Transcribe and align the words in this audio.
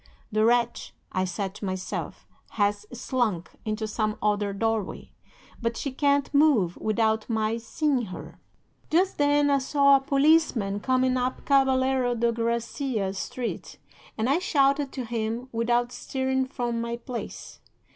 The 0.31 0.43
wretch, 0.43 0.95
I 1.11 1.25
said 1.25 1.53
to 1.53 1.65
myself, 1.65 2.25
has 2.57 2.87
slunk 2.91 3.51
into 3.65 3.85
some 3.85 4.17
other 4.19 4.51
doorway. 4.51 5.11
But 5.61 5.77
she 5.77 5.91
can't 5.91 6.33
move 6.33 6.75
without 6.77 7.29
my 7.29 7.57
seeing 7.59 8.05
her. 8.05 8.39
"'Just 8.89 9.19
then 9.19 9.51
I 9.51 9.59
saw 9.59 9.97
a 9.97 10.01
policeman 10.01 10.79
coming 10.79 11.17
up 11.17 11.45
Caballero 11.45 12.15
de 12.15 12.31
Gracia 12.31 13.13
Street, 13.13 13.77
and 14.17 14.27
I 14.27 14.39
shouted 14.39 14.91
to 14.93 15.05
him 15.05 15.49
without 15.51 15.91
stirring 15.91 16.47
from 16.47 16.81
my 16.81 16.97
place. 16.97 17.59